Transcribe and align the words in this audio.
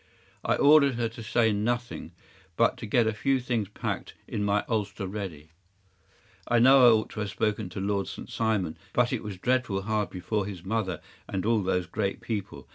I 0.43 0.55
ordered 0.55 0.95
her 0.95 1.07
to 1.09 1.21
say 1.21 1.51
nothing, 1.53 2.13
but 2.57 2.75
to 2.77 2.87
get 2.87 3.05
a 3.05 3.13
few 3.13 3.39
things 3.39 3.69
packed 3.69 4.15
and 4.27 4.43
my 4.43 4.65
ulster 4.67 5.05
ready. 5.05 5.51
I 6.47 6.57
know 6.57 6.87
I 6.87 6.89
ought 6.89 7.11
to 7.11 7.19
have 7.19 7.29
spoken 7.29 7.69
to 7.69 7.79
Lord 7.79 8.07
St. 8.07 8.27
Simon, 8.27 8.79
but 8.93 9.13
it 9.13 9.21
was 9.21 9.37
dreadful 9.37 9.83
hard 9.83 10.09
before 10.09 10.47
his 10.47 10.63
mother 10.65 11.01
and 11.27 11.45
all 11.45 11.61
those 11.61 11.85
great 11.85 12.19
people. 12.19 12.67